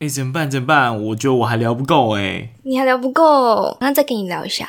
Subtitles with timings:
[0.00, 0.48] 哎，怎么办？
[0.48, 1.06] 怎么办？
[1.06, 2.50] 我觉得我还聊不够哎。
[2.62, 4.68] 你还聊不够，那再跟你聊一下。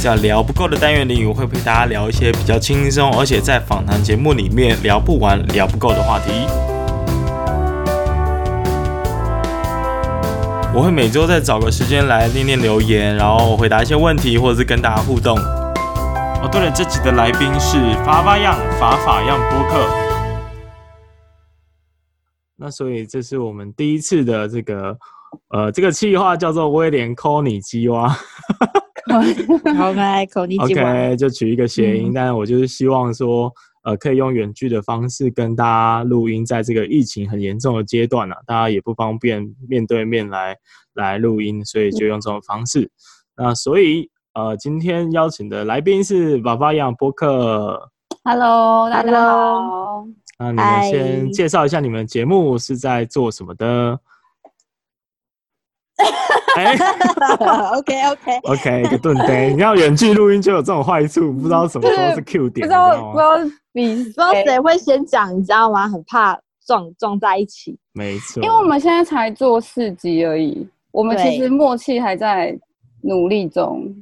[0.00, 6.32] 在聊不够的单元里，我会陪大家聊一些比较轻松，而且在访谈节目里面聊不完、聊不够的话题。
[10.74, 15.38] 我会每周再找个时间来念念留言，然后回答一些问题，或者是跟大家互动。
[15.38, 20.01] 哦，对了，这集的来宾是法法样法法样播客。
[22.62, 24.96] 那所以这是我们第一次的这个，
[25.48, 28.08] 呃，这个企划叫做威廉 call 你鸡蛙，
[29.76, 32.10] 好来 call 你 鸡蛙，OK，就取一个谐音。
[32.10, 33.52] 嗯、但是我就是希望说，
[33.82, 40.56] 呃，可以用远距的方式跟大家录音，在这个疫情很严重的阶段呢、啊，大家也不方便面对面来
[40.94, 42.82] 来录音，所以就用这种方式。
[43.34, 47.90] 嗯、那所以，呃，今天邀请的来宾是法法样播客
[48.22, 50.06] ，Hello，大家好。
[50.38, 54.00] 那你们先介绍一下你们节目是在做什么的？
[56.56, 56.76] 哎
[57.76, 59.50] ，OK OK OK，一个顿呆。
[59.50, 63.38] 你要远距录音就有这种坏处，不知道什么时候是 Q 点，不知道不知道
[63.72, 65.88] 你不知道谁会先讲，你知道吗？
[65.88, 67.78] 很怕撞撞在一起。
[67.92, 72.58] 没错，因为我们现在才做四集而已，我们其实默契还在
[73.02, 73.94] 努力中。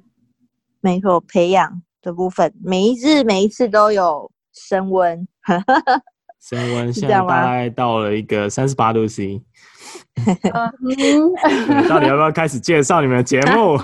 [0.81, 5.29] 没错，培养的部分，每一日每一次都有升温。
[6.41, 9.43] 升温现在大概到了一个三十八度 C。
[11.89, 13.79] 到底要不要开始介绍你们的节目？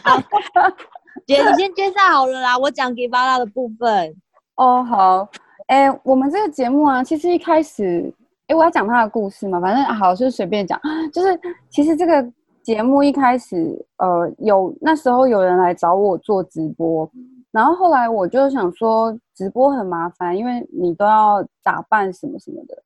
[1.26, 4.14] 姐，你先介绍好了啦，我讲给巴拉的部分。
[4.56, 5.28] 哦，好。
[5.68, 8.12] 哎、欸，我们这个节目啊，其实一开始，
[8.48, 10.80] 哎、欸，我要讲他的故事嘛，反正好，就随便讲。
[11.12, 11.38] 就是
[11.70, 17.08] 其实这个节目一开始，呃，有那时候有人来找我做直播。
[17.52, 22.76] 然后后来我就想说，直播很麻烦，因为你都要打扮什么什么的。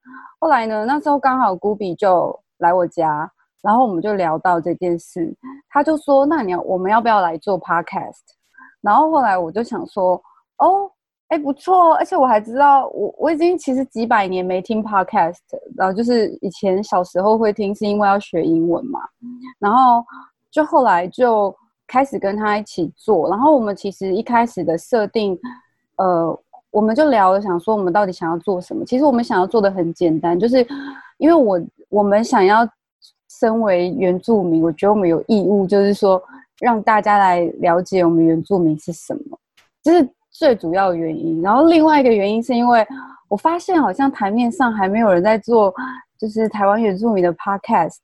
[0.41, 5.37] 后来呢，那时候刚好 Gubi 就来我家，然后我们就聊到这件事，
[5.69, 8.23] 他就说：“那你要我们要不要来做 Podcast？”
[8.81, 10.15] 然后后来我就想说
[10.57, 10.91] ：“哦，
[11.29, 15.41] 哎，不错，而且我还知道，我我已经其实几百年没听 Podcast，
[15.77, 19.01] 然后就是以前小时候会听，是因为要学英文嘛。
[19.59, 20.03] 然后
[20.51, 21.55] 就后来就。”
[21.87, 25.39] 开始跟他一起做，然后我们其实一开始的设定，
[25.97, 26.37] 呃，
[26.71, 28.85] 我们就聊了，想说我们到底想要做什么。
[28.85, 30.67] 其实我们想要做的很简单，就是
[31.19, 32.67] 因为我我们想要
[33.29, 36.23] 身为原住民，我觉得我们有义务，就是说
[36.61, 39.39] 让大家来了解我们原住民是什么，
[39.83, 41.43] 这是最主要的原因。
[41.43, 42.87] 然后另外一个原因是因为
[43.29, 45.73] 我发现好像台面上还没有人在做，
[46.19, 47.97] 就是台湾原住民的 podcast，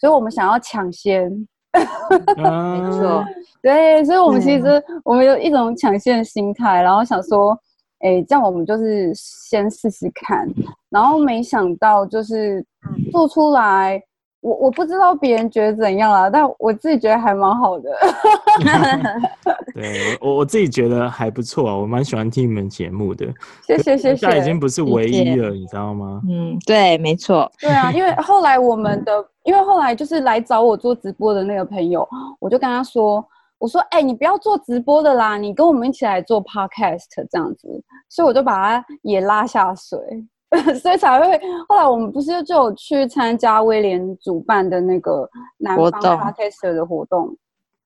[0.00, 1.48] 所以我们想要抢先。
[2.36, 3.24] 没错，
[3.62, 7.52] 对，所以我们其实我们有一种抢先的心态，然后想说，
[8.00, 10.48] 哎、欸，这样我们就是先试试看，
[10.88, 12.64] 然后没想到就是
[13.12, 14.02] 做出来。
[14.40, 17.90] 我我不知道别人觉得怎样啊，但我自己觉得还蛮好的。
[19.74, 23.26] 对，我我自己觉得还不错啊，我蛮喜欢听你们节目的。
[23.66, 24.16] 谢谢谢谢。
[24.16, 26.20] 现在已经不是唯一了，你知道吗？
[26.28, 27.50] 嗯，对，没错。
[27.60, 33.24] 对啊，因为后来我们的， 因为后来就是来找我做直播的那个朋友，我就跟他说，
[33.58, 37.68] 我说，哎、欸，你不要做直播的啦，你跟我们一起来做 podcast 这样子，
[38.08, 39.98] 所以我就把他也拉下水。
[40.80, 41.38] 所以才会，
[41.68, 45.28] 后来我们不是就有去参加威廉主办的那个
[45.58, 47.36] 南方 Podcaster 的活动，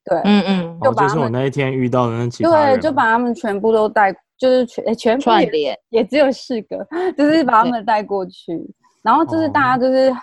[0.05, 6.87] 对，嗯嗯，就把、哦、就是我那一天遇到的那几个，对，就把他们全部都带，就是全全部也，联也只有四个，
[7.19, 8.57] 就是把他们带过去，
[9.03, 10.15] 然后就是大家就是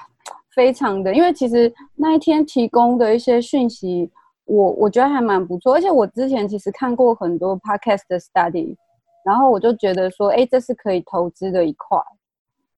[0.56, 4.10] 非常的，哦、因为其实那一天提供的一些讯息，
[4.46, 8.78] 我我觉得还蛮不错，而且我之前其实看过很多 Podcast 的 study，
[9.26, 12.00] 然后我就觉得说，哎，这是可以投资的一块。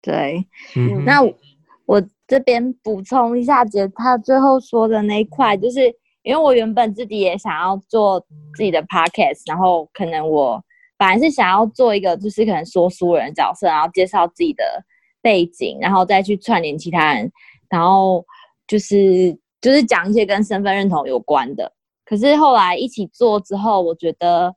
[0.01, 0.45] 对，
[0.75, 1.21] 嗯，那
[1.85, 8.19] 我这边补充一下，姐她最后说的那一块，就是因为我原本自己也想要做
[8.55, 10.59] 自己的 podcast，然后可能我
[10.97, 14.63] 本来是想要做一个，就是可能说书人的角色，然后介绍自己的
[15.21, 17.31] 背景，然后再去串联其他人，
[17.69, 18.25] 然后
[18.65, 21.71] 就是就是讲一些跟身份认同有关的。
[22.05, 24.55] 可是后来一起做之后，我觉得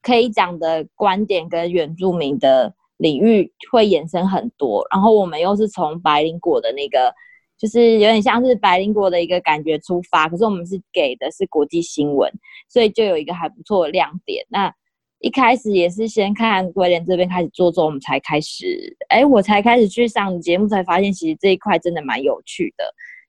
[0.00, 2.72] 可以讲的观点跟原住民的。
[2.98, 7.12] 领域会衍生很多，然后我们又是从白灵果的那个，
[7.58, 12.32] 就是有点像是白灵果的一个感觉出发，可是我们是给的是国际新闻，
[12.68, 14.44] 所以就有一个还不错的亮点。
[14.48, 14.72] 那
[15.20, 22.84] 一开始也是先看威廉这边开始做做，我们才开始，哎，我才开始去上节目，才发现其实这一块真的蛮有趣的。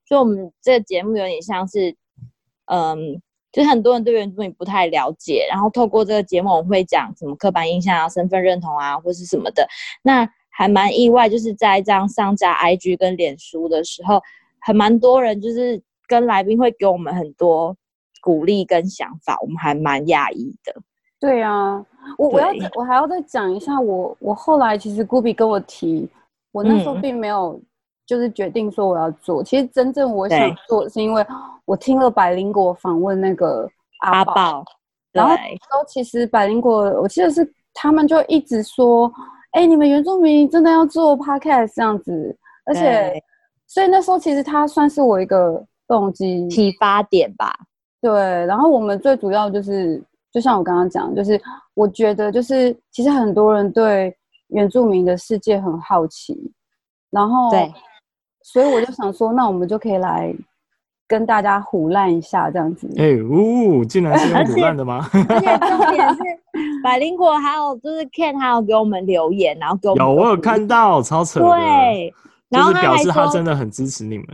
[0.08, 1.96] 所以我们这个节目有点像是，
[2.66, 3.22] 嗯。
[3.58, 9.68] 就很多人对原住民不太了解，然后透过这个节目，我们会讲什么刻板印象啊、身份认同啊，或是什么的。
[10.04, 14.22] 那还蛮意外，就是在这样上架 IG 跟脸书的时候，
[14.60, 17.76] 还蛮多人就是跟来宾会给我们很多
[18.22, 20.80] 鼓励跟想法，我们还蛮讶异的。
[21.20, 21.84] 对啊，
[22.20, 26.08] 我我要我还要再讲一下，我我后来其实 Gubi 跟我提，
[26.52, 27.60] 我那时候并没有
[28.06, 31.26] 就是决定说我要做，嗯、其实真正我想做是因为
[31.68, 33.70] 我听了百灵果访问那个
[34.00, 34.66] 阿宝，阿
[35.12, 39.12] 然后说其实百灵果我记得是他们就一直说，
[39.52, 42.36] 哎，你们原住民真的要做 Podcast 这样子，
[42.66, 43.22] 而且
[43.68, 47.56] 所以那时候其实它算是我一个动机启发点吧。
[48.02, 48.12] 对，
[48.48, 50.04] 然后我们最主要就是。
[50.30, 51.42] 就像我刚刚讲，就是
[51.74, 54.16] 我觉得，就是其实很多人对
[54.50, 56.54] 原住民的世界很好奇，
[57.10, 57.74] 然后对，
[58.44, 60.32] 所以我就想说，那我们就可以来
[61.08, 62.88] 跟大家胡烂一下，这样子。
[62.98, 65.08] 哎、欸，呜、哦，竟然是用唬烂的吗？
[65.30, 66.20] 而且重点是，
[66.84, 72.14] 百灵果还有就是 Ken 还有给我们留言，然后给我们有我有看到，超扯，对，
[72.50, 74.26] 然后就是表示他真的很支持你们。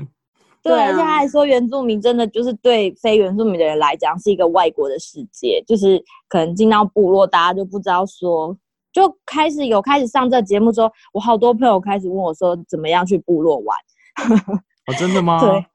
[0.63, 8.55] 对，而且他还说，原住民真的就是对非原住民的人来讲是一个外国的世界，就是可能进到部落，大家就不知道说，
[8.93, 13.77] 就开始有开始上这节目之后，我好多朋友开始问我说，怎么样去部落玩？
[14.87, 15.41] 哦，真的吗？
[15.41, 15.65] 对，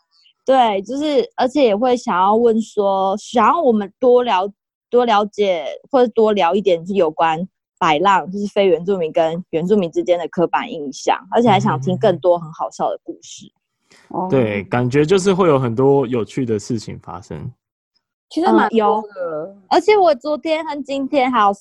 [0.48, 4.50] 对，就是而且也会想要问说，想要我们多了
[4.88, 7.46] 多了解或者多聊一点，是有关
[7.78, 13.44] 摆浪，就是非原住民跟原住民之间的刻板印象，而且还想听更多很好笑的故事。
[14.30, 17.52] 对，感觉就是会有很多有趣的事情发生。
[18.30, 21.52] 其实蛮有的，而且我昨天和今天还有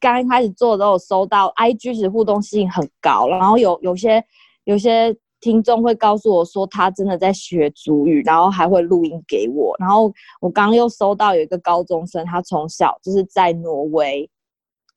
[0.00, 4.20] 刚开始做的都有收到，IG 是互动性很高，然后有有些
[4.64, 9.74] 有些听众会告诉我说他真的在学主语，然后还会录音给我。
[9.78, 14.28] 然后我刚又收到有一个高中生，他从小就是在挪威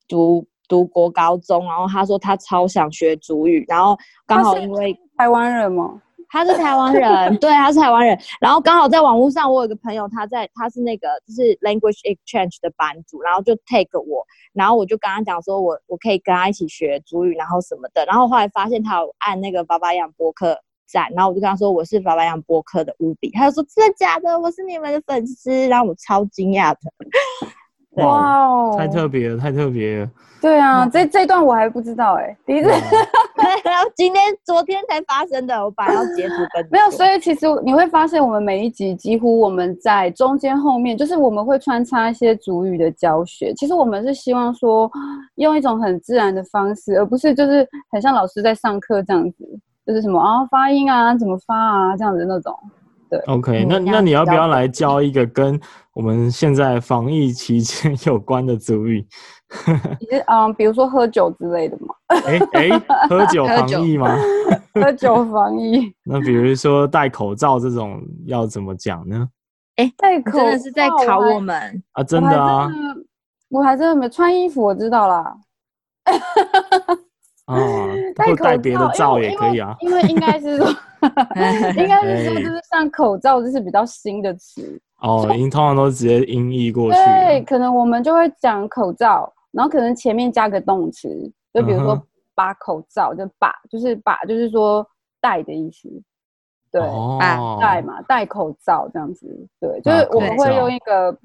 [0.08, 3.96] 读读国高中，然后他说他超想学主语，然后
[4.26, 6.00] 刚好因为台湾人嘛。
[6.30, 8.16] 他是台湾人，对，他是台湾人。
[8.40, 18.04] 然后刚好在网络上，我有个朋友，他在，他是那个就是 language exchange 的班主，然后就 take 我，然后我就跟他讲说我，我可以跟他一起学族语，然后什么的。
[18.06, 20.56] 然后后来发现他有按那个巴巴扬播客
[20.86, 24.38] 赞，然后我就跟他说我是巴巴扬播客的乌比，他就说真的假的？
[24.38, 26.78] 我是你们的粉丝，然后我超惊讶的。
[27.96, 30.10] 哇哦，太特别了，太特别了。
[30.40, 43.52] 对啊，这这段我还不知道哎、欸，第一次，然后 今天、昨天才发生的，我把它截图跟 没有，所以其实你会发现，我们每一集几乎我们在中间后面，就是我们会穿插一些主语的教学。
[43.54, 44.90] 其实我们是希望说，
[45.34, 49.44] 用一种很自然的方式，而不是就是很像老师在上课这样子，
[49.84, 52.56] 就是什么啊发音啊怎么发啊这样子那种。
[53.10, 55.60] 对，OK，那那你要不要来教一个跟
[55.92, 59.04] 我们现在防疫期间 有关的主语？
[59.98, 61.92] 其实，嗯，比如说喝酒之类的吗。
[62.06, 64.16] 哎哎、欸欸，喝酒防疫吗？
[64.74, 65.92] 喝酒防疫。
[66.04, 69.28] 那比如说戴口罩这种要怎么讲呢？
[69.74, 72.04] 哎、欸，戴口罩真的是在考我们啊！
[72.04, 72.68] 真的啊，
[73.48, 75.36] 我还真的没穿衣服，我知道啦。
[77.50, 80.66] 啊， 戴戴别的罩也可以啊，因为，应该是说，
[81.76, 86.98] 应该是说，就是像口罩，就是比较新的词哦，音通常都直接音译过去。
[86.98, 91.08] 对，可能我们就会讲口罩，然后可能前面加个动词，
[91.52, 92.00] 就比如说
[92.34, 94.86] 把口罩，就把，就是把，就是说
[95.20, 95.88] 戴的意思。
[96.70, 96.80] 对，
[97.18, 99.26] 把戴嘛，戴口罩这样子。
[99.58, 101.18] 对，就是我们会用一个，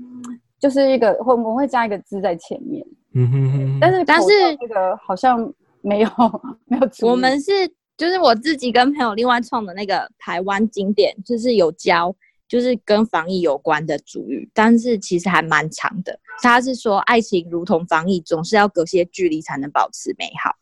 [0.59, 2.83] 就是一个，会我们会加一个字在前面。
[3.13, 3.77] 嗯哼哼。
[3.79, 4.29] 但是但是
[4.59, 5.53] 这个好像。
[5.85, 6.09] 没有，
[6.65, 6.89] 没有。
[7.07, 7.51] 我们是
[7.95, 12.13] 就是我自己跟朋友另外创的那个台湾经典，就是有教，
[12.47, 16.19] 就是跟防疫有关的主语，但是其实还蛮长的。
[16.41, 20.53] 他是说，爱情如同防疫，总是要隔些距离才能保持美好。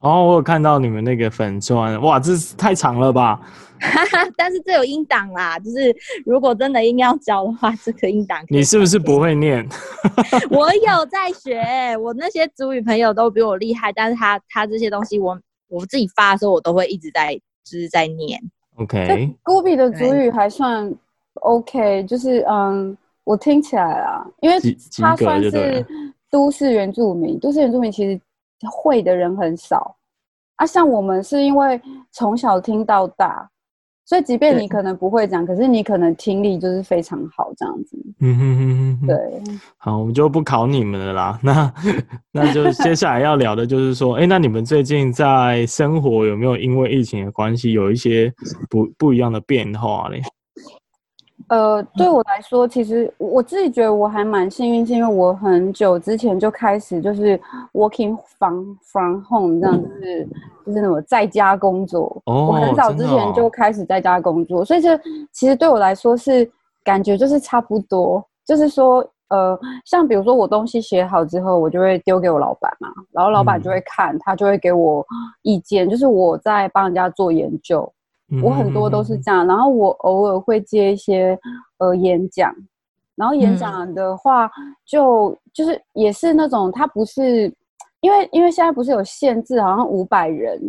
[0.00, 3.40] 哦，我有看到你们那个粉钻，哇，这是太长了吧？
[4.36, 8.40] 但是这有音档啦，就是如果真的硬要教的话，这个音档。
[8.48, 9.66] 你是不是不会念？
[10.50, 15.38] 我有在学，我那些主语朋友都比我厉害，但是他他这些东西我
[15.68, 18.40] 我自己发的时候，我都会一直在就是在念。
[18.76, 20.92] OK，古比的主语还算
[21.34, 24.56] OK，就是嗯，我听起来啊，因为
[25.00, 25.84] 他算是
[26.30, 28.20] 都市原住民，都市原住民其实
[28.70, 29.96] 会的人很少
[30.56, 31.80] 啊，像我们是因为
[32.12, 33.48] 从小听到大。
[34.04, 37.94] 所以，即便你可能不会讲，可是你可能听力就是非常好，这样子。
[38.20, 39.06] 嗯哼哼哼。
[39.06, 39.42] 对。
[39.76, 41.38] 好，我们就不考你们了啦。
[41.42, 41.74] 那
[42.32, 48.32] 那就接下来要聊的就是说，哎、欸，那你们最近在生活有没有因为疫情的关系有一些
[48.70, 50.22] 不不一样的变化嘞？
[51.48, 57.40] 呃，对我来说，其实我自己觉得我还蛮幸运，是因为我很久之前就开始就是
[57.72, 60.28] working from from home 这样子，就是
[60.66, 62.20] 就是那种在家工作。
[62.26, 64.98] 哦，我很早之前就开始在家工作，哦、所以这
[65.32, 66.50] 其实对我来说是
[66.84, 75.06] 感觉就是差不多，就是说呃，像比如说我东西写好之后，我就会丢给我老板嘛，然后老板就会看，嗯、他就会给我
[75.42, 77.90] 意见，就是我在帮人家做研究。
[78.42, 81.38] 我很多都是这样，然后我偶尔会接一些
[81.78, 82.54] 呃演讲，
[83.16, 84.50] 然后演讲的话
[84.84, 87.52] 就就是也是那种，他不是
[88.00, 90.60] 因为因为现在不是有限制，好像五百人，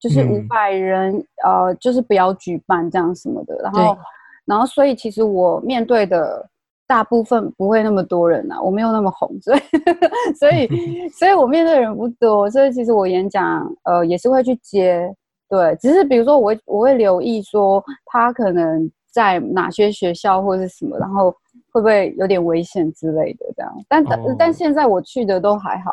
[0.00, 3.98] 就是五百人呃，就是不要举办这样什么的，然后
[4.46, 6.48] 然后所以其实我面对的
[6.86, 9.60] 大部分不会那么多人呐，我没有那么红，所以
[10.40, 15.14] 所以 所以我面对的人不多，所以其实我演讲呃也是会去接。
[15.52, 21.30] 对，只是比如说我会我会留意说他可能在哪些学校或者是什么，然后
[21.70, 23.70] 会不会有点危险之类的这样。
[23.86, 25.92] 但、哦、但现在我去的都还好，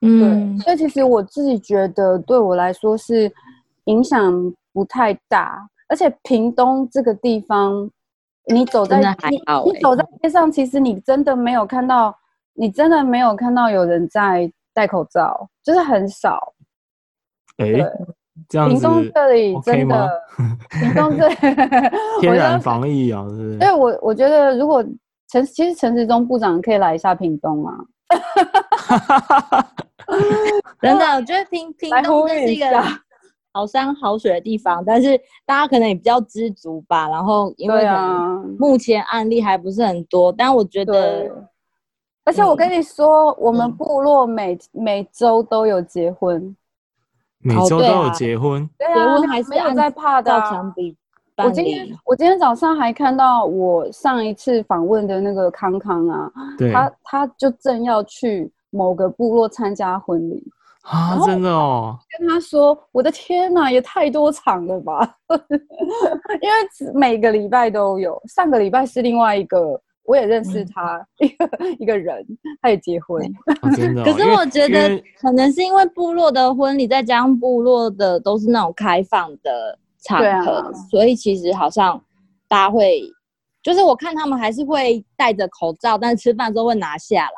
[0.00, 3.32] 嗯，对，所以其实我自己觉得对我来说是
[3.84, 7.88] 影响不太大，而且屏东这个地方，
[8.46, 12.12] 你走在还好、欸、你，你走在街上，其实你真的没有看到，
[12.54, 16.52] 你真的没有看到有人在戴口罩，就是很少，
[17.58, 17.86] 欸、对。
[18.48, 20.10] 这样子，屏东这里真的，
[20.70, 21.28] 屏东这
[22.20, 23.58] 天然防疫啊，是不是？
[23.58, 24.84] 对，我我觉得如果
[25.28, 27.74] 陈，其实陈时中部长可以来一下屏东啊。
[30.80, 32.66] 真的，我觉得屏屏东是一个
[33.52, 37.08] 好山好水的地方，但是大家可能也比较知足吧。
[37.08, 37.86] 然后因为
[38.58, 41.30] 目前案例还不是很多，但我觉得，
[42.24, 46.54] 而且我跟你说，我们部落每每周都有结婚。
[47.42, 50.32] 每周都有结婚，对啊，结婚还是没有在怕的。
[51.36, 56.30] 我今天我今天早上还看到我上一次访问的那个康康啊，
[56.72, 60.42] 他他就正要去某个部落参加婚礼
[60.82, 61.98] 啊，真的哦。
[62.18, 65.16] 跟他说，我的天哪，也太多场了吧？
[66.40, 69.80] 因为每个礼拜都有，上个礼拜是另外一个。
[70.04, 72.26] 我也认识他一个、嗯、一个人，
[72.60, 73.24] 他也结婚。
[73.62, 82.02] 哦真的哦、 可是我觉得可能是因为部落的婚礼，再加上部落的都是那种开放的场合，啊、所以其实好像
[82.48, 83.02] 大家会，
[83.62, 87.30] 就是我看他们还是会戴着口罩，但是吃饭的时候会拿下来。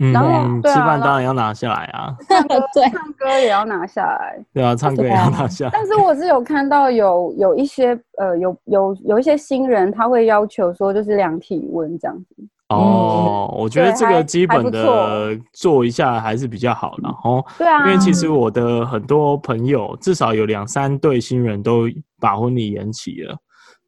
[0.00, 5.70] 嗯，然后吃饭当然要拿下来啊，唱歌 对，唱歌也要拿下来，对啊，唱歌也要拿下来。
[5.72, 12.42] 但是我是有看到有有一些呃有有有一些新人他会要求说就是量体温这样子。
[12.68, 17.44] 哦，我觉得这个基本的做一下还是比较好的哦。
[17.58, 21.88] 对啊，因为其实我的很多朋友至少有两三对新人都
[22.20, 23.36] 把婚礼延期了，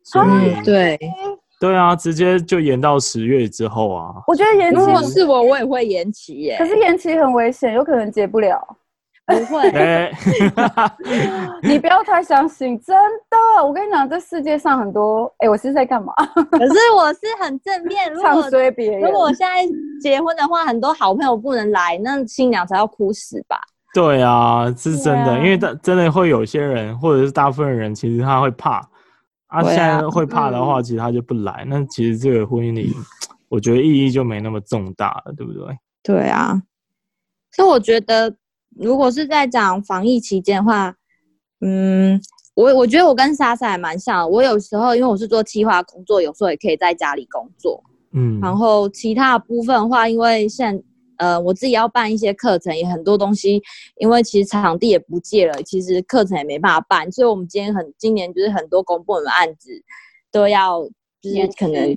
[0.04, 0.98] 所以对。
[1.62, 4.12] 对啊，直接就延到十月之后啊。
[4.26, 6.56] 我觉得延期如果是我，我也会延期耶。
[6.58, 8.60] 可是延期很危险，有可能结不了。
[9.24, 10.12] 不会，
[11.62, 12.96] 你不要太相信，真
[13.30, 13.64] 的。
[13.64, 15.32] 我跟你讲，这世界上很多……
[15.38, 16.12] 哎，我是在干嘛？
[16.50, 18.12] 可是我是很正面。
[18.20, 19.00] 唱衰别人。
[19.00, 19.64] 如果我现在
[20.00, 23.56] 结婚的话，很多好朋友不能来，那新娘才要哭死吧？
[23.94, 28.82] 对啊，是真的，啊、因为真的会有些人，或者是大部分人，其实他会怕。
[29.52, 31.64] 啊，现在会怕的话，其实他就不来。
[31.68, 32.90] 那其实这个婚礼，
[33.50, 35.78] 我觉得意义就没那么重大了，对不对？
[36.02, 36.62] 对啊。
[37.54, 38.34] 所以我觉得，
[38.78, 40.94] 如果是在讲防疫期间的话，
[41.60, 42.18] 嗯，
[42.54, 44.28] 我我觉得我跟莎莎还蛮像。
[44.28, 47.84] 我有时候因为我是做企划工作，有时候也可以在家里工作。
[48.12, 48.40] 嗯。
[48.40, 50.82] 然后其他的部分的话，因为现
[51.22, 53.62] 呃，我自己要办一些课程，也很多东西，
[53.98, 59.70] 因为其实场地也不借了，其实课程也没办法办，所以我们今天很今年就是很多公部门案子
[60.32, 60.82] 都要
[61.20, 61.94] 就是可能，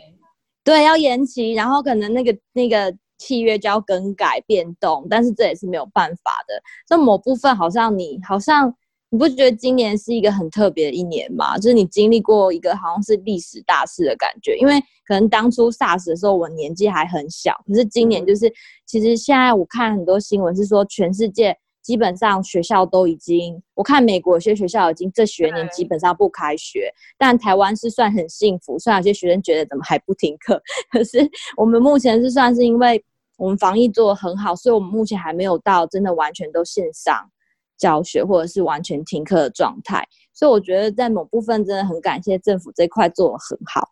[0.64, 6.62] 对，要延期，然后可能那个那个契约就要更改变动，但是这也是没有办法的。
[6.90, 8.76] 那某部分好像你好像。
[9.16, 11.58] 你不觉得今年是一个很特别的一年吗？
[11.58, 18.54] 就是你经历过一个好像是历史大事的感觉，因为可能当初 SARS 的时候我年纪还很小，可是今年就是，
[18.86, 33.02] 其实现在我看很多新闻是说，全世界基本上学校都已经，我看美国有些学校已经这学年基本上不开学，但台湾是算很幸福，虽然有些学生觉得怎么还不停课，可是我们目前是算是因为
[33.38, 37.32] 我们防疫做得很好，所以我们目前还没有到真的完全都线上。
[37.78, 43.90] 教学或者是完全停课的状态，所以我觉得在某部分真的很感谢政府这块做得很好。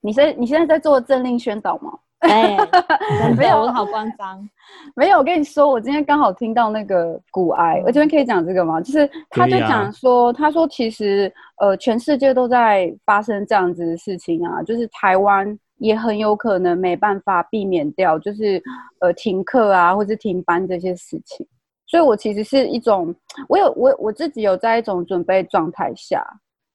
[0.00, 1.92] 你现你现在在做政令宣导吗？
[2.20, 2.56] 哎，
[3.36, 4.48] 没有，我好官方。
[4.94, 8.80] 没有，我跟你说，我今天刚好听到那个骨癌，我这边可以讲这个吗？
[8.80, 18.62] 就是他就讲说，他说其实呃，全世界都在发生这样子的事情啊，就是台湾也很有可能没办法避免掉，就是
[19.00, 21.46] 呃停课啊，或者停班这些事情。
[21.86, 23.14] 所以我其实是一种，
[23.48, 26.24] 我有我我自己有在一种准备状态下。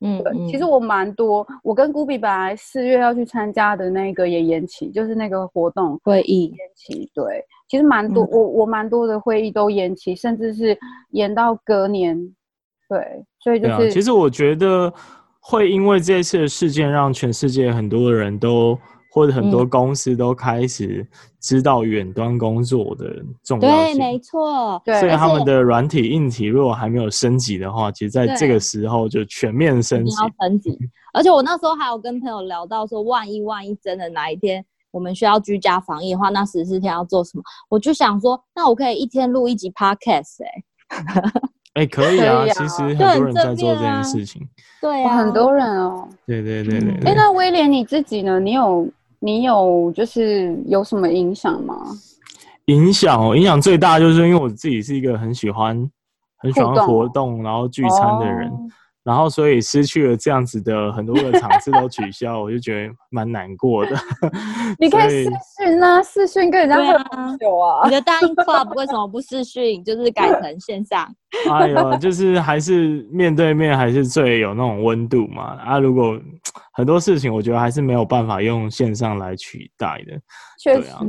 [0.03, 7.11] 嗯，对，其实我蛮多，我跟古比本来四月要去参加的那个也延期，就是那个活动会议延期。
[7.13, 10.75] 对，其实蛮多，嗯、我我蛮多的会议都延期，甚至是
[11.11, 12.17] 延到隔年。
[12.89, 14.91] 对，所以就是，啊、其实我觉得
[15.39, 18.77] 会因为这次的事件，让全世界很多的人都。
[19.11, 21.05] 或者很多公司都开始
[21.41, 23.13] 知道远端工作的
[23.43, 23.97] 重要性。
[23.97, 24.81] 对，没错。
[24.85, 30.15] 对，所以他们的软体、硬体如果还没有升级的话，其实在这个时候就全面升级。
[30.15, 30.79] 要升级。
[31.13, 37.43] 而且我那时候还有跟朋友聊到说，万一万一真的哪一天我们需要居家防疫的话，那十四天要做什么？
[37.69, 41.31] 我就想说，那我可以一天录一集 podcast 哎、欸。
[41.73, 44.41] 哎、欸，可以啊，其实很多人在做这件事情。
[44.81, 46.07] 对啊，很多人哦。
[46.25, 47.09] 对对对对，对。
[47.09, 48.39] 哎、欸，那威廉你自己呢？
[48.39, 48.89] 你有？
[49.23, 51.75] 你有就是有什么影响吗？
[52.65, 55.89] 影响哦，影响最大就是因为我自己是一个很喜欢
[56.37, 58.49] 很喜欢活动，然后聚餐的人。
[58.49, 58.57] 哦
[59.03, 63.96] 然后，所以失去了这样子的很多个场次都取消，我就觉得蛮难过的。
[64.77, 67.86] 你可以视讯啊，视讯跟人家喝酒啊。
[67.86, 71.08] 你的大英 club 为什么不视讯，就是改成线上？
[71.50, 75.55] 哎呦，就是还是面对面还是最有那种温度嘛。
[75.63, 76.20] 啊，如果
[76.74, 80.20] 很多事情，我觉得还是没有办法用线上来取代的。
[80.62, 81.00] 确实，对啊，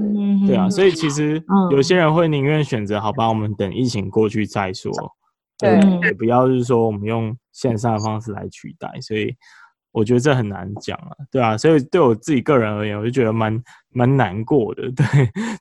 [0.47, 4.91] 对啊，所以其实有些人会宁愿选择，好吧，我们等疫情过去再说。
[5.62, 9.35] 对，也不要就是说我们用线上的方式来取代，所以
[9.92, 15.04] 我觉得这很难讲啊，对啊，所以对我自己个人而言，我就觉得蛮蛮难过的， 对。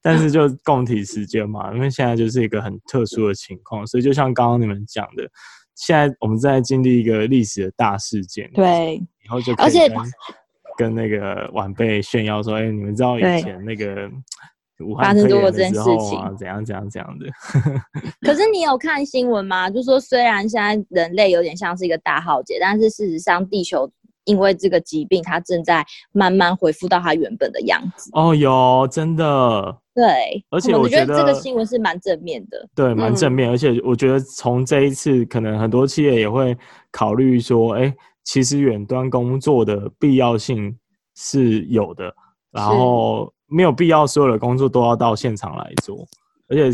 [0.01, 5.29] 但是就共体时间嘛，因为现在就是一个很特殊的情况，所以就像刚刚你们讲的，
[5.75, 9.98] 现在我们在经历一个历史的大事件，对，以后就而且跟，
[10.77, 14.10] 跟那个晚辈炫耀说，哎、欸，你们知道以前那个。
[14.98, 17.26] 发生多这件事情，怎样怎样怎样的？
[18.22, 19.70] 可是 你有看新闻吗？
[19.70, 23.90] 就说虽然现在人类有点像是一个大浩劫，但是事实上地球
[24.26, 28.10] 因为这个疾病，它正在慢慢恢复到它原本的样子。
[28.14, 29.78] 哦，有真的。
[29.94, 32.70] 对，而且我觉得这个新闻是蛮正面的。
[32.74, 33.50] 对，蛮正面。
[33.50, 36.58] 而且我觉得从这一次，可能很多企业也会
[36.91, 40.78] 考虑说，哎，其实远端工作的必要性
[41.15, 42.13] 是有的。
[42.52, 43.32] 然后。
[43.52, 46.08] 没有必要所有的工作都要到现场来做，
[46.48, 46.72] 而且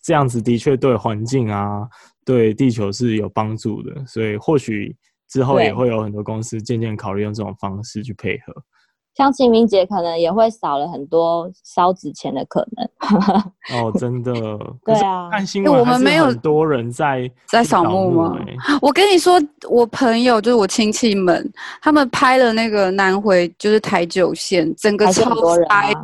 [0.00, 1.88] 这样子的确对环境啊、
[2.24, 4.96] 对地球是有帮助的，所以或许
[5.28, 8.54] 之后也会有很多公司渐渐考虑用这种方式去配合。
[9.18, 12.88] 像清明节可能也会少了很多烧纸钱的可能。
[13.76, 14.32] 哦，真的。
[14.86, 15.28] 对啊。
[15.28, 18.38] 看新闻，我们没有很多人在在扫墓吗？
[18.80, 21.52] 我跟你说，我朋友就是我亲戚们，
[21.82, 25.34] 他们拍了那个南回，就是台九线，整个超
[25.68, 25.94] 塞，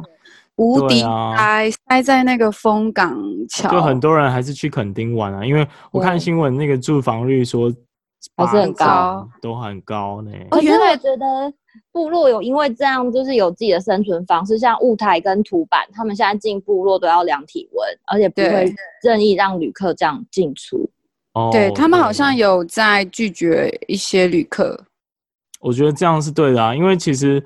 [0.57, 3.17] 无敌塞，塞在那个风港
[3.49, 3.71] 桥。
[3.71, 7.73] 就很多人还是去垦丁玩啊，因为我看新闻，那个住房率说
[8.37, 10.33] 还是很高，都很高呢。
[10.51, 11.55] 我原来觉得。
[11.93, 20.89] 部落有因为这样，就是有自己的生存方式，像雾台跟土板，他们现在进部落都要量体温，而且不会任意让旅客这样进出。
[21.35, 24.85] 哦，对，他们好像有在拒绝一些旅客。
[25.61, 27.43] 我觉得这样是对的啊，因为其实，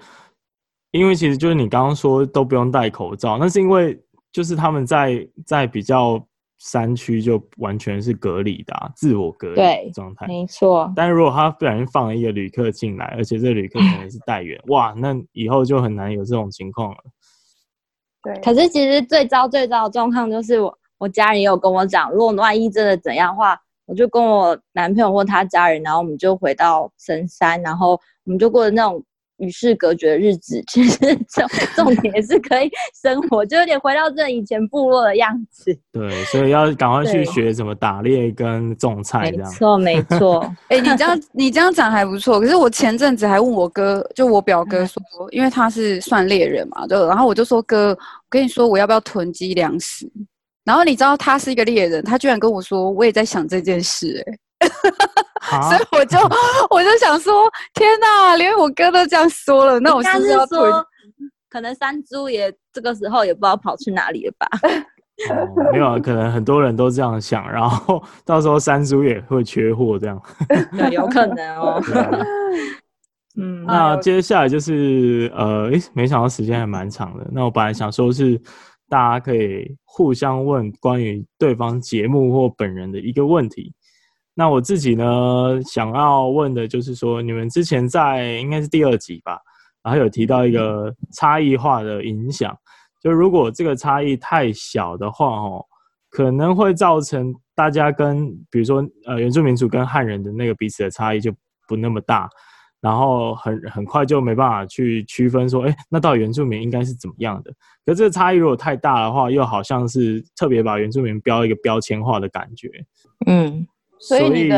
[0.91, 3.99] 因为其实就是你刚刚说都不用戴口罩，那是因为
[4.33, 6.23] 就是他们在在比较。
[6.59, 10.93] 山区就完全是隔离的、啊，自我隔离状态，没错。
[10.97, 16.99] 但如果他不小心放了一个旅客进来，而且这旅客可能是带源， 哇，那以后就很难有这种情况了。
[18.23, 18.35] 对。
[18.43, 27.93] 可是其实最糟最糟的状况就是我我家人也有跟我讲，如果万一真的怎样的话，我就跟我男朋友或他家人，然后我们就回到深山，然后
[28.25, 29.03] 我们就过着那种。
[29.39, 30.99] 与世隔绝的日子，其实
[31.29, 32.71] 重 重点也是可以
[33.03, 35.77] 生活，就有点回到这以前部落的样子。
[35.93, 39.49] 对，所以要赶快去学怎么打猎跟种菜这样。
[39.49, 40.41] 没错，没 错。
[40.69, 42.41] 哎、欸，你这样你这样讲还不错。
[42.41, 50.11] 可是我前阵子还问我哥，就我表哥说，嗯、因为他是算猎人嘛，就然后我就说哥，我跟你说我要不要囤积粮食？
[50.65, 54.33] 然后你知道他是一个猎人，他居然跟我说，我也在想这件事、欸，
[54.67, 55.08] 哎。
[55.51, 56.19] 所以我就
[56.71, 57.33] 我就想说，
[57.75, 60.85] 天哪，连我哥都这样说了，那我是不是要说，
[61.49, 64.49] 可能三猪也这个时候也不知道跑去哪里了吧？
[65.31, 70.23] 哦、没有，啊可能很多人都这样想，然后到时候三猪也会缺货，这样。
[70.79, 71.83] 对，有可能哦。
[73.37, 77.27] 嗯，那接下来就是呃，诶，没想到时间还蛮长的。
[77.33, 78.41] 那我本来想说是
[78.89, 83.73] 大家可以互相问关于对方节目或本人的一个问题。
[84.39, 89.37] 那我自己呢，想要问的就是说，你们之前在应该是第二集吧，
[89.83, 92.57] 然后有提到一个差异化的影响，
[93.03, 95.65] 就如果这个差异太小的话，哦，
[96.09, 101.35] 可能会造成大家跟比如说呃原住民族跟汉人的那个彼此的差异就
[101.67, 102.31] 不那么大，
[102.81, 107.51] 然后很很快就没办法去区分说，哎，那到底原住民应该是怎么样的？
[107.85, 112.71] 可是这个差异如果太大的话，又好像是特别把原住民标一个标签化的感觉，
[113.27, 113.67] 嗯。
[114.01, 114.51] 所以，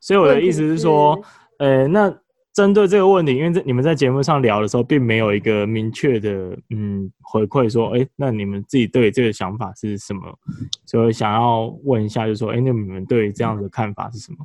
[0.00, 1.18] 所以我的意思是说，
[1.58, 2.12] 呃，那
[2.52, 6.30] 针对这个问题，因为在你们在节目上聊的时候，并没有一个明确的
[6.70, 10.22] 嗯回馈，说，哎，那你们自己对这个想法是什么？
[10.86, 14.38] 所以想要问一下，就是说，哎，那你们对这样的看法是什么？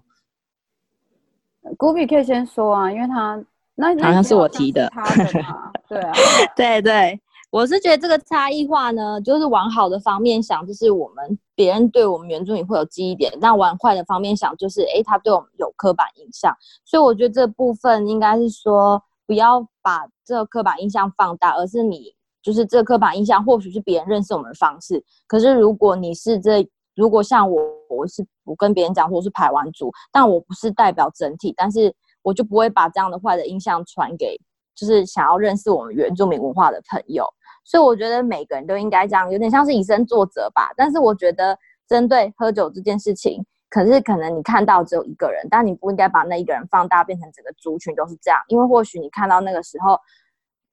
[1.78, 3.42] 古比可以先说啊，因为他
[3.76, 4.92] 那好像是我提的，的
[5.90, 6.14] 对啊，
[6.56, 7.20] 对对。
[7.50, 16.56] 我是觉得这个差异化呢，就是往好的方面想，就是我们别人对我们原住民会有记忆点；那往坏的方面想，就是诶，他对我们有刻板印象。
[16.84, 25.04] 所以我觉得这部分应该是说，不要把这个刻板印象放大，而是你就是这刻板印象或许是别人认识我们的方式。
[25.28, 34.36] 可是如果你是这，如果像我，我是我跟别人讲我是排湾族，但我不是代表整体，但是我就不会把这样的坏的印象传给
[34.76, 37.26] 就是想要认识我们原住民文化的朋友。
[37.64, 40.72] 所以我觉得每个人都应该这样，有点像是以身作则吧。
[40.76, 48.40] 但是我觉得针对喝酒这件事情，可是可能你看到只有一个人，但你不应该把那一个人放大，变成整个族群都是这样。
[48.50, 49.98] 因为或许你看到那个时候，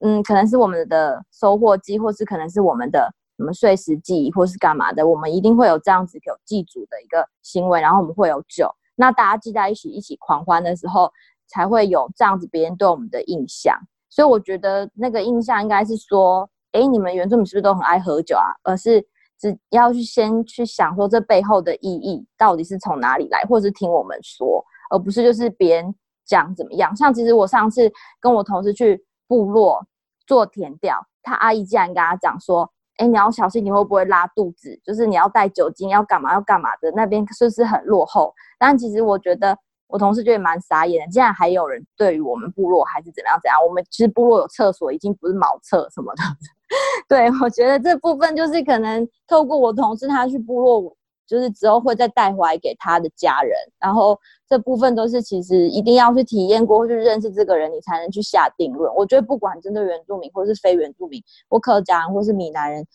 [0.01, 11.11] 嗯，可能是我们的收获季，或是可能是我们的什么岁时季，或是干嘛的，我们一定会有这样子有祭祖的一个行为，然后我们会有酒，那大家聚在一起一起狂欢的时候，
[11.47, 13.79] 才会有这样子别人对我们的印象。
[14.09, 16.51] 所以我觉得那个印象应该是说。
[16.73, 18.51] 哎，你们原住民是不是都很爱喝酒啊？
[18.63, 19.05] 而是
[19.39, 26.95] 只要去先去想说这背后的意义到底是从哪里来，或者是听我们说，而不是就是别人讲怎么样。
[26.95, 29.85] 像其实我上次跟我同事去部落
[30.27, 34.79] 做田调，他阿姨竟然跟他讲说：“哎，你要小心，你会不会拉肚子？
[34.85, 36.93] 就是你要带酒精，要干嘛要干嘛的。
[36.95, 39.59] 那边是不是很落后？”但其实我觉得。
[39.93, 43.59] 我同事觉得蛮傻眼的，竟然还有人对于我们部落还是怎么样怎样。
[43.69, 46.23] 我们其实部落有厕所，已经不是茅厕什么的。
[47.09, 53.53] 对，我觉得这部分就是可能透过我同事他去部落，就是之后会再带回来给他的家人。
[53.79, 58.93] 然后这部分都是其实一定要去体验过，或去认识这个人，你才能去下定论。
[58.95, 62.87] 我觉得不管针对原住民或是非原住民，或客家人或是闽南人，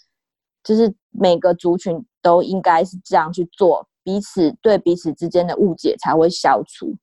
[0.63, 3.85] 就是每个族群都应该是这样去做。
[4.03, 6.93] 彼此对彼此之间的误解才会消除。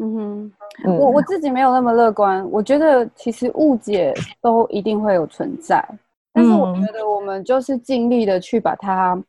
[0.00, 0.52] 嗯哼，
[0.86, 2.44] 嗯，我我自己没有那么乐观。
[2.50, 5.86] 我觉得其实误解都一定会有存在，
[6.32, 9.22] 但是我觉得我们就是尽力的去把它，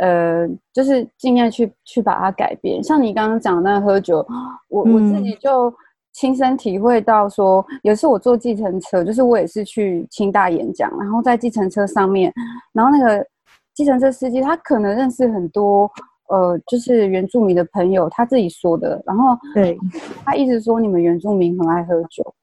[0.00, 2.82] 呃，就是尽量去去把它改变。
[2.82, 4.26] 像你刚刚讲的那喝酒，
[4.68, 5.72] 我我自己就
[6.12, 12.32] 亲身体会到说，有一次我坐计程车，就是我也是去清大演讲，然后在计程车上面，
[12.72, 13.26] 然后那个
[13.74, 15.90] 计程车司机他可能认识很多。
[16.28, 19.78] 呃，就是原住民的朋友他自己说的，然后对，
[20.24, 22.34] 他一直说你们原住民很爱喝酒，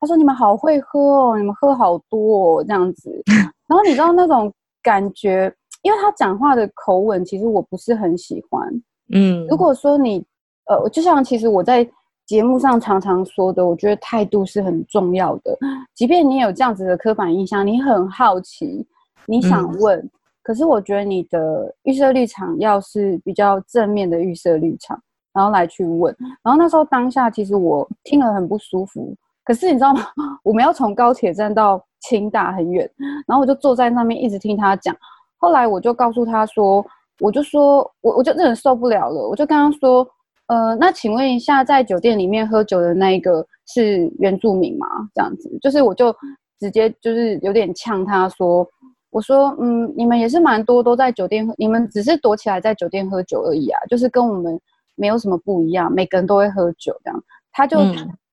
[0.00, 3.22] 他说你们好会喝哦，你们喝好多哦，这样子。
[3.68, 8.68] 然后你知道那种感觉，因为他讲话的口吻，其实我不是很喜欢。
[9.12, 10.24] 嗯，如果说你，
[10.66, 11.88] 呃，就像其实我在
[12.26, 15.56] 节目上常常说的，我觉得态度是很重要的。
[15.94, 18.86] 即便你有这样子的刻板印象，你很好奇，
[19.26, 19.98] 你想问。
[19.98, 20.10] 嗯
[20.42, 25.00] 可是我觉得你的预设立场要是比较正面的预设立场，
[25.34, 29.14] 然后来去问，然后那时候当下其实我听了很不舒服。
[29.44, 30.02] 可是你知道吗？
[30.44, 32.88] 我们要从高铁站到清大很远，
[33.26, 34.94] 然后我就坐在那边一直听他讲。
[35.38, 36.84] 后来我就告诉他说，
[37.20, 40.06] 我就说我我就真的受不了了，我就跟他说，
[40.46, 44.86] 呃，那请问一下，在酒店里面喝酒的那一个是原住民吗？
[45.14, 46.14] 这样子，就是我就
[46.58, 48.66] 直接就是有点呛他说。
[49.12, 54.56] 我说，嗯，你们也是蛮多都在酒店喝，你们只是躲起来在酒店喝酒而已啊，就是跟我们
[54.94, 57.20] 没有什么不一样，每个人都会喝酒这样。
[57.50, 57.78] 他就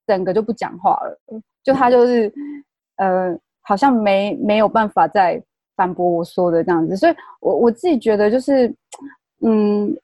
[0.08, 1.20] 整个就不讲话了，
[1.64, 2.34] 就他就是，
[2.96, 5.40] 呃，好像没没有办法再
[5.76, 6.96] 反驳我说的这样子。
[6.96, 8.74] 所以我我自己觉得就是，
[9.42, 9.96] 嗯，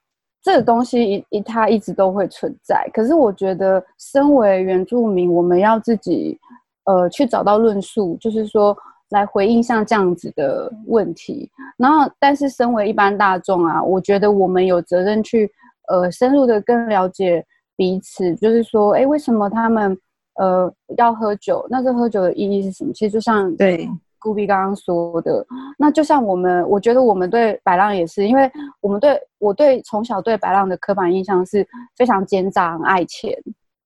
[0.44, 2.88] 这个东西一一他一直都会存在。
[2.94, 6.38] 可是我觉得，身为原住民，我们要自己
[6.84, 8.78] 呃去找到论述，就是说。
[9.10, 15.48] 来回应像这样子的问题，然后，但是身为一般大众啊，我觉得我们有责任去，
[15.88, 19.98] 呃，深入的更了解彼此，就是说，哎，为什么他们
[20.36, 22.92] 呃要喝酒，那这喝酒的意义是什么？
[22.94, 23.90] 其实就像对。
[24.20, 25.46] 古比刚刚说的，
[25.78, 33.38] 那就像我们，我觉得我们对白浪也是，因为我们对我对从小对白浪的刻板印象是非常奸诈、爱钱，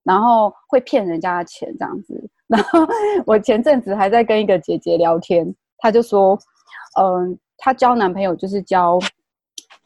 [0.03, 2.29] 然后会骗人家的钱这样子。
[2.45, 2.87] 然后
[3.25, 6.37] 我前阵子还在跟一个姐姐聊天，她就说，
[6.99, 8.99] 嗯、呃，她交男朋友就是交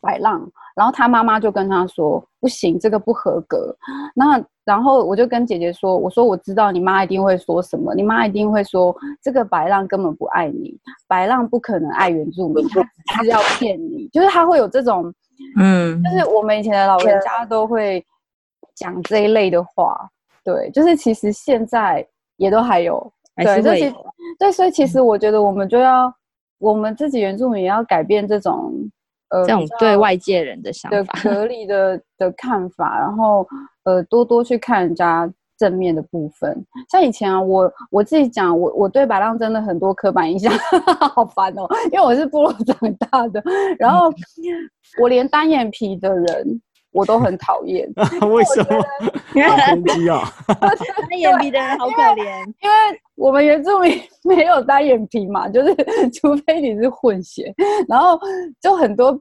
[0.02, 0.42] 白浪，
[0.76, 3.74] 然后他妈妈就跟他说，不行，这个不合格。
[4.16, 10.76] 那然后我就跟姐姐说：“我说我知道你妈一定会说什么，你妈一定会说这个白浪根本不爱你，
[11.08, 12.68] 白浪不可能爱原住民，
[13.06, 14.08] 他是要骗你。
[14.10, 15.14] 就是他会有这种，
[15.58, 18.04] 嗯，就是我们以前的老人家都会
[18.76, 20.10] 讲这一类的话，
[20.44, 22.06] 对，就是其实现在
[22.38, 23.96] 也都还有，对，这其
[24.40, 26.14] 对，所以其实我觉得我们就要
[26.60, 28.74] 我们自己原住民也要改变这种。”
[29.32, 33.48] 呃，这种对外界人的想法、 的隔离的的看法，然后
[33.84, 36.66] 呃，多多去看人家正面的部分。
[36.90, 40.52] 像以前啊，我我自己讲，我我对白浪真的很多刻板印象，
[41.16, 43.42] 好烦哦，因为我是部落长大的，
[43.80, 44.12] 然后
[45.02, 46.62] 我连单眼皮的人
[46.92, 47.88] 我都很讨厌。
[48.32, 48.84] 为什么？
[49.34, 55.76] 因为单眼皮的人好可怜，因为我们原住民没有单眼皮嘛，就是
[56.20, 57.54] 除非你是混血，
[57.88, 58.20] 然后
[58.62, 59.20] 就很多。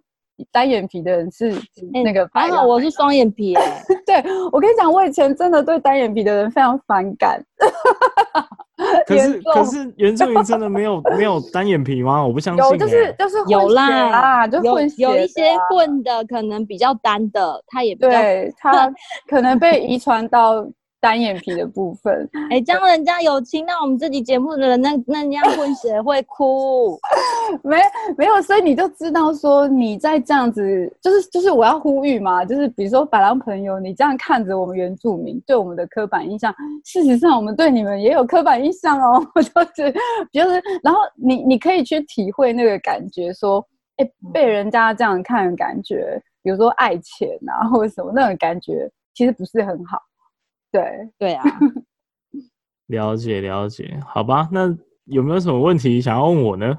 [0.50, 1.54] 单眼皮的人是
[1.92, 3.54] 那个白，还好我是双眼皮。
[4.06, 4.16] 对，
[4.52, 7.42] 我跟你讲，我以前真的对单眼皮的人非常反感。
[9.06, 12.24] 可是可是原住民真的没有 没有单眼皮吗？
[12.26, 12.64] 我不相信。
[12.64, 18.90] 有就是就是有啦，就混血有有一些混的可能比较单的，他也对他
[19.28, 20.66] 可能被遗传到。
[21.00, 26.98] 单眼皮的部分，哎、欸，这样人家有听到我们这集节目的人，那那人家混血会哭，
[27.64, 27.78] 没
[28.18, 39.26] 没有，所以你就知道说你在这样子，就是就是我要呼吁嘛，就是比如说白浪朋友，你这样看着我们原住民对我们的刻板印象，事实上我们对你们也有刻板印象哦，
[39.74, 39.92] 就是
[40.32, 49.98] 就是，然后你你可以去体会那个感觉，说，哎、欸，被人家这样看的感觉，比如说爱钱啊或者什么那种感觉，其实不是很好。
[50.70, 50.82] 对。
[51.18, 51.44] 对啊，
[52.86, 56.76] 了解了解，好吧，那有没有什么问题想要问我呢？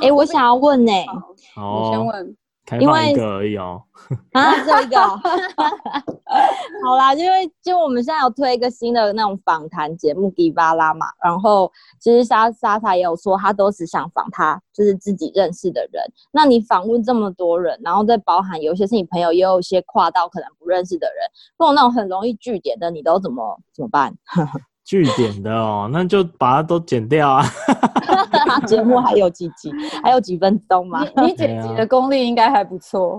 [0.00, 2.36] 哎、欸，我想要问呢、你先问。
[2.66, 3.82] 开放一个而已哦，
[4.32, 4.96] 啊，这一个，
[6.84, 16.02] 好啦，因为就我们现在有推一个新的那种访谈节目《迪巴拉》嘛，然后其实莎莎莎也有说，她都只想访她就是自己认识的人。
[16.32, 21.26] 那你访问这么多人，然后再包含有一些是你朋友，也有一些跨到可能不认识的人，
[21.58, 24.14] 或那种很容易据点的，你都怎么怎么办？
[24.84, 27.44] 句点的哦， 那就把它都剪掉啊。
[28.66, 29.70] 节目还有几集？
[30.02, 31.04] 还有几分钟吗？
[31.16, 33.18] 你你剪辑的功力应该还不错。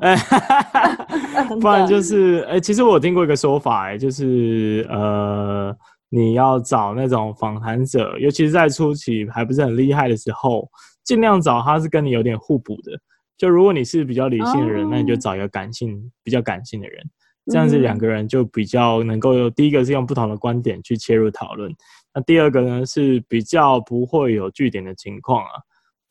[1.60, 5.76] 不然就是，哎、欸，其实我有听过一个说法、欸，哎，就是呃，
[6.10, 10.68] 你要找那种访谈者，尤其是在初期还不是很厉害的时候，
[11.04, 12.92] 尽量找他是跟你有点互补的。
[13.38, 17.04] 就如果你是比较理性的人，哦、那你就找一个感性、比较感性的人。
[17.52, 21.72] 这样子两个人就比较能够有，第一个是用不同的观点去切入讨论，
[22.14, 25.52] 那第二个呢是比较不会有句点的情况啊，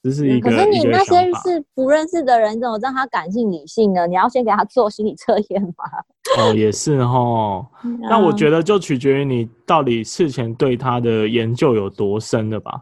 [0.02, 0.50] 这是一个。
[0.50, 4.06] 可是你那些是不认识的人，怎么让他感性理性呢？
[4.06, 5.84] 你要先给他做心理测验吗？
[6.38, 7.66] 哦，也是哦。
[8.08, 12.80] 那我觉得就取决于你到底事前对他的研究有多深了吧。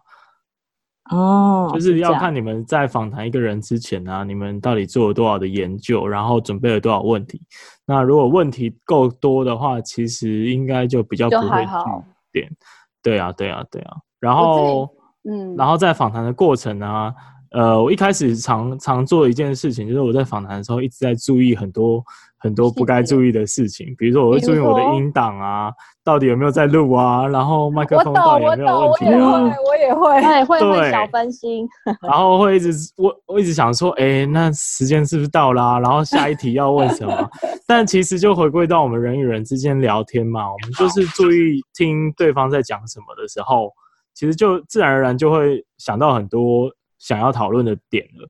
[1.11, 7.43] 哦，就是要看你们在访谈一个人之前呢、啊，你们到底做了多少的研究，然后准备了多少问题。
[7.87, 12.51] 那如果问题够多的话，其实应该就比较不会句点。
[13.03, 13.97] 对啊，对啊，对啊。
[14.21, 14.89] 然后，
[15.29, 17.15] 嗯，然后在访谈的过程呢、啊，
[17.51, 22.03] 呃，我一开始常常做一件事情，就是我在访谈的时候一直在注意很多。
[22.45, 25.73] 很多不该注意的事情，比如说我会注意我的音档啊，
[26.05, 29.43] 到底有没有在录啊，然后麦克风到底有没有问题啊？
[29.69, 31.67] 我也会，我也会，会会小分心，
[32.03, 35.81] 然后会一直我我一直想说，哎、欸，那时间是不是到啦、啊？
[35.81, 37.31] 然后下一题要问什么？
[37.67, 43.73] 但其实就回归到我们人与人之间聊天嘛，我们就是注意听对方在讲什么的时候，
[44.13, 48.29] 其实就自然而然就会想到很多想要讨论的点了。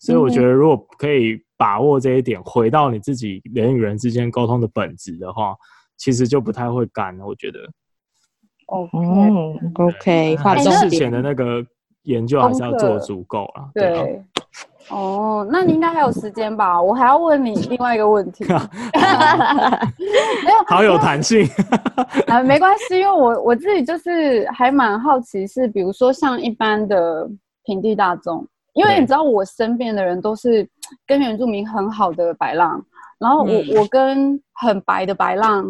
[0.00, 5.54] 所以我觉得，如果可以把握这一点，回到你自己人与人之间沟通的本质的话，
[6.02, 7.24] 其实就不太会干了。
[7.24, 7.60] 我觉得。
[8.66, 8.88] 哦
[9.74, 11.64] ，OK，还是事前的那个
[12.02, 13.70] 研究还是要做足够了。
[13.74, 13.92] 对。
[13.92, 14.24] 对
[14.88, 16.82] 哦，那你应该还有时间吧？
[16.82, 18.44] 我还要问你另外一个问题。
[18.50, 18.52] 没
[20.50, 21.46] 有，好有弹性。
[22.26, 27.30] 啊，没关系，因为我我自己就是还蛮好奇，是比如说像一般的
[27.64, 28.44] 平地大众。
[28.74, 30.68] 因为你知道，我身边的人都是
[31.06, 32.82] 跟原住民很好的白浪，
[33.22, 35.64] 然后我、嗯、我跟很白的白浪，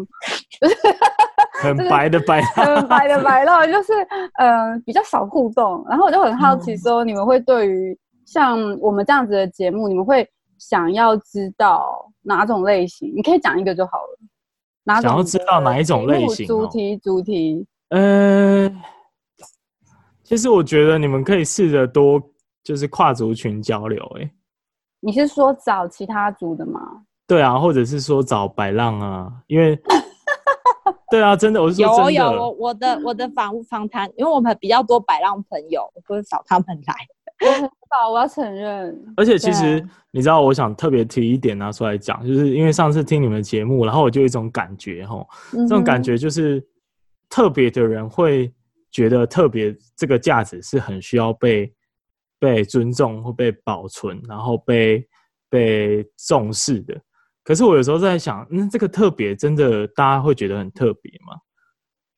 [1.61, 3.93] 很白的白浪，很白的白浪，就是
[4.39, 5.85] 呃比较少互动。
[5.87, 13.13] 然后我就很好奇，说你们会对于像我们这样子的节目，你们会想要知道哪种类型？
[13.15, 14.19] 你可以讲一个就好了。
[14.83, 15.09] 哪种？
[15.09, 16.47] 想要知道哪一种类型？
[16.47, 17.67] 主题主题。
[17.89, 18.67] 呃，
[20.23, 22.19] 其实我觉得你们可以试着多
[22.63, 24.03] 就是跨族群交流。
[24.19, 24.31] 哎，
[24.99, 27.03] 你是说找其他族的吗？
[27.27, 29.79] 对啊，或者是说找白浪啊，因为。
[31.09, 32.11] 对啊，真的，我是说真的。
[32.11, 36.95] 有有，我我的我的访访谈，因为我们比较多白浪朋友，我会找他们来。
[37.45, 39.13] 我很少，我要承认。
[39.15, 46.65] 而且其实你知道，我想特别提一点拿出来讲，就是因为上次听你们节目，然后我就有一种感觉齁，这种感觉就是
[47.29, 48.51] 特别的人会
[48.89, 51.71] 觉得特别这个价值是很需要被
[52.39, 55.07] 被尊重或被保存，然后被
[55.47, 56.99] 被重视的。
[57.43, 61.35] 可是我有时候在想，嗯，这个特别真的大家会觉得很特别吗？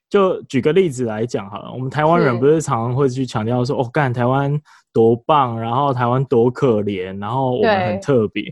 [0.08, 4.58] 就举个例子来讲好了，我们台湾人不是常常会去强调说，哦，干台湾
[4.94, 8.44] 多棒，然后台湾多可怜，然后我们很特别。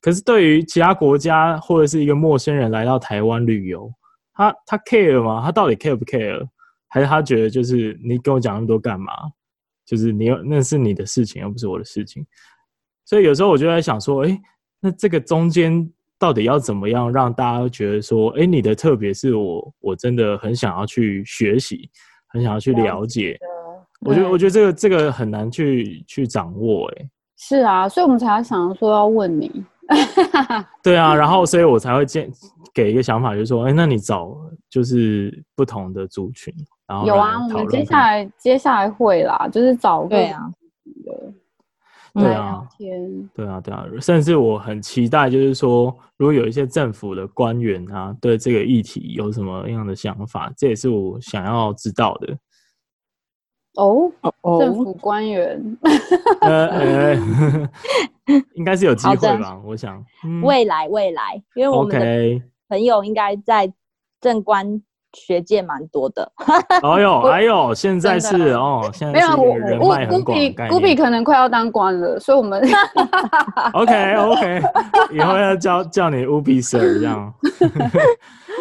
[0.00, 3.92] 可是对于其他国家或者是一个陌生人来到台湾旅游，
[4.32, 5.42] 他他 care 吗？
[5.44, 6.46] 他到底 care 不 care？
[6.86, 9.12] 还是他觉得就是你跟我讲那么多干嘛？
[9.84, 12.24] 就是你那是你的事情，又不是我的事情。
[13.04, 14.40] 所以有时候我就在想说，哎，
[14.80, 15.92] 那这个中间。
[16.22, 21.90] 到底要怎么样让大家觉得说，哎、欸，你的特别是我，我真的很想要去学习，
[22.28, 23.36] 很想要去了解。
[24.06, 26.88] 我觉得，我觉得这个这个很难去去掌握。
[26.94, 29.50] 哎，是啊，所以我们才想说要问你。
[30.80, 32.30] 对啊，然后所以我才会建
[32.72, 34.32] 给一个想法，就是说，哎、欸，那你找
[34.70, 36.54] 就是不同的族群，
[36.86, 40.48] 然后有啊，我们接下来接下来会啦，就是找对啊。
[42.14, 42.68] 对啊，
[43.34, 52.36] 对啊，对啊，甚至我很期待，就是说，如果有一些政府的官员啊，对这个议题有什么样的想法，这也是我想要知道的。
[53.76, 54.12] 哦，
[54.60, 55.78] 政府官员，
[56.42, 57.14] 呃呃，
[58.54, 59.58] 应该是有机会吧？
[59.64, 60.04] 我想，
[60.42, 63.72] 未来未来，因为我们的朋友应该在
[64.20, 64.82] 政官。
[65.12, 66.32] 学界蛮多的，
[66.82, 69.26] 哎呦哎呦，现在是哦，现在是
[69.58, 70.68] 人脉很广的。
[70.68, 72.62] 古比可能快要当官了，所以我们
[73.74, 74.62] OK OK，
[75.12, 77.32] 以后要叫叫你乌比 Sir 这样。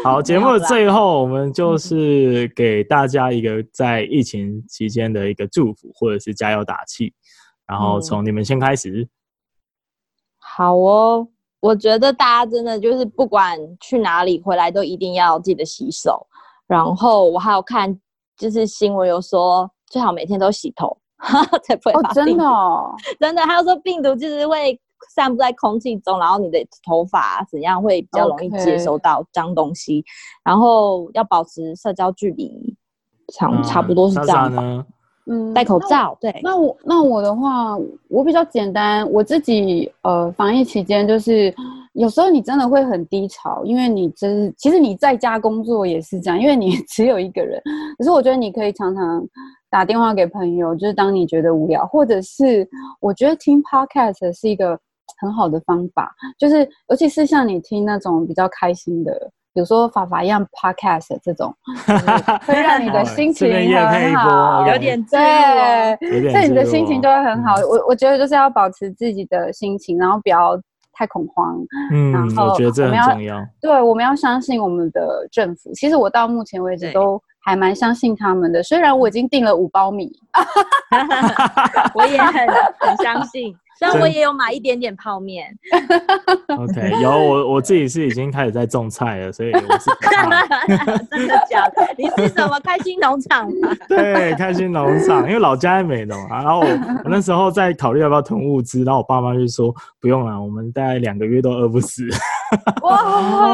[0.04, 7.14] 好，节目的最后，我们就是给大家一个在疫情期间的一个祝福，或者是加油打气。
[7.68, 9.08] 然后从你们先开始。
[10.40, 11.28] 好哦，
[11.62, 16.28] 我觉得大家真的就是不管去哪里回来，都一定要记得洗手。
[16.68, 17.98] 然后我还有看，
[18.36, 20.98] 就是新闻有说，最好每天都洗头，
[21.64, 24.80] 才不会真的哦，真的，还有说病毒就是会
[25.14, 30.04] 散布在空气中，然后你的头发怎样会比较容易接收到脏东西。
[30.44, 32.76] 然后要保持社交距离，
[33.34, 34.62] 差差不多是这样吧。
[34.64, 34.86] 嗯
[35.28, 36.18] 嗯，戴口罩。
[36.20, 37.78] 对，那我那我的话，
[38.10, 39.10] 我比较简单。
[39.12, 41.54] 我自己呃，防疫期间就是
[41.94, 47.62] 有时候你真的会很低潮，因为你真其实你在家工作也是这样，因为你 只有一个人。
[47.98, 49.24] 可是我觉得你可以常常
[49.70, 52.68] 打电话给朋友，就是当你觉得无聊，或者是
[53.00, 54.78] 我觉得听 podcast 是一个
[55.20, 59.32] 很好的方法，就是尤其是像你听那种比较开心的。
[59.54, 61.54] 比如说法法一样 podcast 这种，
[62.48, 67.56] 会让你的心情很好，有点对，所以你的心情就会很好。
[67.70, 70.58] 我我觉得就是要保持自己的心情，然后不要
[70.94, 71.58] 太恐慌。
[71.92, 73.46] 嗯，然后我觉得这很重要。
[73.62, 75.72] 对，我们要相信我们的政府。
[75.74, 80.10] 其实我到目前为止都还蛮相信他们的，虽然我已经订了五包米，
[81.94, 82.48] 我也很
[82.80, 83.54] 很相信。
[83.82, 85.52] 但我也有买一点点泡面。
[86.56, 89.90] OK，有我我自己是已经开始在种菜了，所以我是
[91.10, 91.82] 真的假的？
[91.98, 93.76] 你是什么开心农场吗？
[93.90, 96.44] 对，开心农场，因为老家在美农啊。
[96.44, 96.68] 然后我，
[97.04, 102.08] 我那时候在考虑要不要囤物资，然后我爸妈就说不用了，我们大概两个月都饿不死。
[102.84, 102.98] 哇，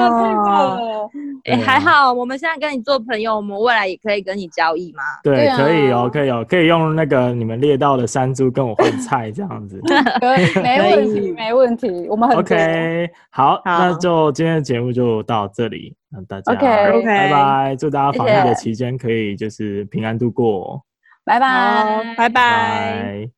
[0.09, 1.09] 太棒了！
[1.45, 5.03] 哎、欸，还好，我们现在跟你做朋友，我们未来也可以跟你交易吗？
[5.23, 9.79] 对，可以哦，可以哦，可以用那个你们猎到的山猪跟我换菜这样子。
[10.19, 12.07] 可以，没问题，没问题。
[12.09, 20.83] 我们很 OK，好，好，那就今天的节目就到这里，那大家 OK，拜拜，祝大家防疫的期间可以就是平安度过，
[21.23, 23.36] 拜拜，拜拜。